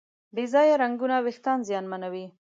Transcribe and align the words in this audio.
بې 0.35 0.43
ځایه 0.53 0.75
رنګونه 0.83 1.15
وېښتيان 1.25 1.59
زیانمنوي. 1.67 2.25